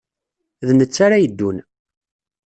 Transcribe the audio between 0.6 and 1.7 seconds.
D netta ara yeddun.